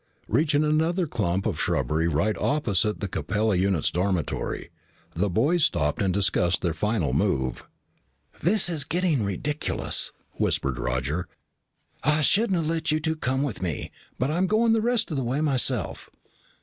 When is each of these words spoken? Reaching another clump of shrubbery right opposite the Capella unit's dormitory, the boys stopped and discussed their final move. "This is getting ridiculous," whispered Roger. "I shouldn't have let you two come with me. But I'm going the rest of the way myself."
Reaching 0.27 0.63
another 0.63 1.05
clump 1.05 1.45
of 1.45 1.59
shrubbery 1.61 2.07
right 2.07 2.35
opposite 2.35 2.99
the 3.01 3.07
Capella 3.07 3.55
unit's 3.55 3.91
dormitory, 3.91 4.71
the 5.11 5.29
boys 5.29 5.63
stopped 5.63 6.01
and 6.01 6.11
discussed 6.11 6.63
their 6.63 6.73
final 6.73 7.13
move. 7.13 7.67
"This 8.41 8.67
is 8.67 8.83
getting 8.83 9.23
ridiculous," 9.23 10.11
whispered 10.37 10.79
Roger. 10.79 11.27
"I 12.03 12.21
shouldn't 12.21 12.57
have 12.57 12.67
let 12.67 12.89
you 12.89 12.99
two 12.99 13.15
come 13.15 13.43
with 13.43 13.61
me. 13.61 13.91
But 14.17 14.31
I'm 14.31 14.47
going 14.47 14.73
the 14.73 14.81
rest 14.81 15.11
of 15.11 15.17
the 15.17 15.23
way 15.23 15.39
myself." 15.39 16.09